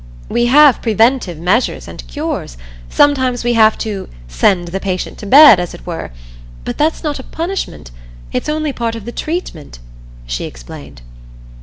[0.29, 2.57] We have preventive measures, and cures;
[2.89, 6.09] sometimes we have to 'send the patient to bed,' as it were;
[6.65, 7.91] but that's not a punishment
[8.31, 9.77] it's only part of the treatment,"
[10.25, 11.03] she explained.